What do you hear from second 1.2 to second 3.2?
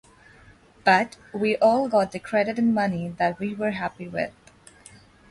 we all got the credit and money